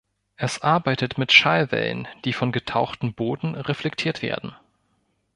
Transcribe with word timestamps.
Es 0.35 0.63
arbeitet 0.63 1.19
mit 1.19 1.31
Schallwellen, 1.31 2.07
die 2.25 2.33
von 2.33 2.51
getauchten 2.51 3.13
Booten 3.13 3.53
reflektiert 3.53 4.23
werden. 4.23 4.55